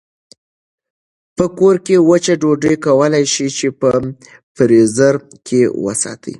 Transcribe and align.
په 1.37 1.45
کور 1.57 1.75
کې 1.85 1.95
وچه 2.09 2.33
ډوډۍ 2.41 2.75
کولای 2.85 3.25
شئ 3.33 3.49
چې 3.57 3.67
په 3.79 3.89
فریزر 4.55 5.15
کې 5.47 5.61
وساتئ. 5.83 6.29